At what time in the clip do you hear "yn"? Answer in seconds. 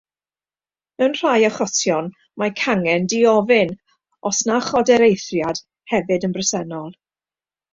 6.31-6.35